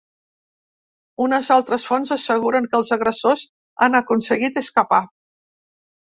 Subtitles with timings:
[1.25, 3.43] Unes altres fonts asseguren que els agressors
[3.87, 5.01] han aconseguit escapar.